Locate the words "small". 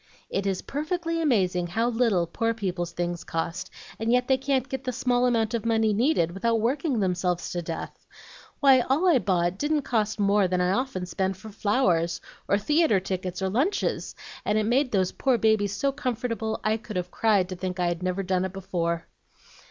4.91-5.27